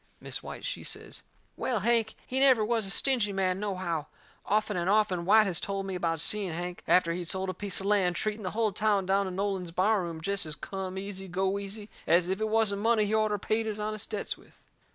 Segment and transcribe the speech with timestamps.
[0.19, 1.21] Mis' White, she says:
[1.55, 4.07] "Well, Hank he never was a stingy man, nohow.
[4.47, 7.79] Often and often White has told me about seeing Hank, after he'd sold a piece
[7.79, 11.27] of land, treating the hull town down in Nolan's bar room jest as come easy,
[11.27, 14.65] go easy as if it wasn't money he orter paid his honest debts with."